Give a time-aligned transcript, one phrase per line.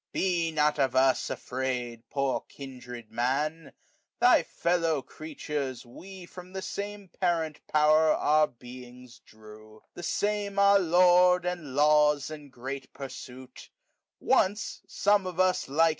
[0.09, 3.71] ^^ Be not of us afraid, ^^ Poor kindred Man
[4.19, 9.81] I thy feUov creatures, we 545 ^^ From the same Parjekt Poweil our beings drew,
[9.85, 13.69] ^^ The same our Lord, and laws, and great pursuit*^ ^<
[14.19, 15.89] Once some of us, like.